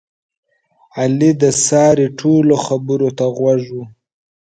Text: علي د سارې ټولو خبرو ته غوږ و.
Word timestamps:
علي 0.97 1.31
د 1.41 1.43
سارې 1.67 2.07
ټولو 2.19 2.53
خبرو 2.65 3.09
ته 3.17 3.25
غوږ 3.37 3.63
و. 3.77 3.77